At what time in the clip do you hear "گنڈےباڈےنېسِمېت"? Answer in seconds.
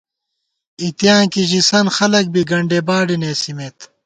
2.49-3.77